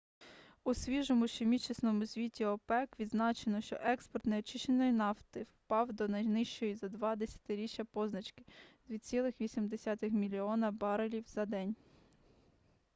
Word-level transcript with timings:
у 0.63 0.73
свіжому 0.73 1.27
щомісячному 1.27 2.05
звіті 2.05 2.45
опек 2.45 2.89
відзначено 2.99 3.61
що 3.61 3.77
експорт 3.83 4.25
неочищеної 4.25 4.91
нафти 4.91 5.43
впав 5.43 5.93
до 5.93 6.07
найнижчої 6.07 6.75
за 6.75 6.89
два 6.89 7.15
десятиріччя 7.15 7.83
позначки- 7.85 8.43
2,8 8.89 10.09
мільйона 10.11 10.71
барелів 10.71 11.25
на 11.35 11.45
день 11.45 11.75